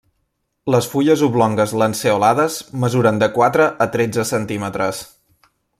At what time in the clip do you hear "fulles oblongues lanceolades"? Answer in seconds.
0.93-2.57